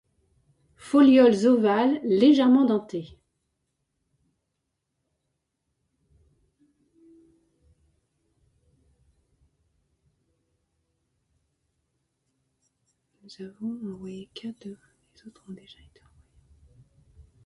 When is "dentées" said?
2.65-3.19